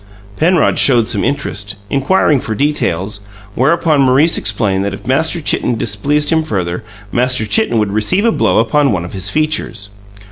Penrod 0.35 0.79
showed 0.79 1.07
some 1.07 1.23
interest, 1.23 1.75
inquiring 1.91 2.39
for 2.39 2.55
details, 2.55 3.19
whereupon 3.53 4.01
Maurice 4.01 4.35
explained 4.35 4.83
that 4.83 4.95
if 4.95 5.05
Master 5.05 5.41
Chitten 5.41 5.75
displeased 5.75 6.31
him 6.31 6.41
further, 6.41 6.83
Master 7.11 7.45
Chitten 7.45 7.77
would 7.77 7.93
receive 7.93 8.25
a 8.25 8.31
blow 8.31 8.57
upon 8.57 8.91
one 8.91 9.05
of 9.05 9.13
his 9.13 9.29
features. 9.29 9.89